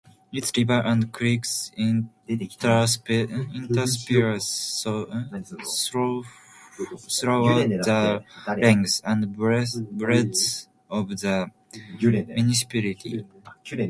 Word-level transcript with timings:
Its 0.33 0.51
rivers 0.57 0.83
and 0.87 1.11
creeks 1.13 1.71
intersperse 1.77 2.97
throughout 3.05 3.45
the 7.85 8.23
length 8.57 9.01
and 9.03 9.35
breadth 9.37 10.57
of 10.89 11.09
the 11.21 11.51
municipality. 11.99 13.25